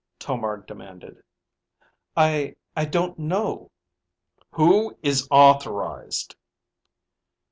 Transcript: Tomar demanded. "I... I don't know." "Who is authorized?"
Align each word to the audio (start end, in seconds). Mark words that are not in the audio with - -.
Tomar 0.17 0.57
demanded. 0.57 1.21
"I... 2.17 2.55
I 2.75 2.85
don't 2.85 3.19
know." 3.19 3.69
"Who 4.53 4.97
is 5.03 5.27
authorized?" 5.29 6.35